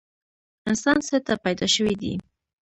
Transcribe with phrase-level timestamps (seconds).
[0.69, 2.13] انسان څه ته پیدا شوی دی؟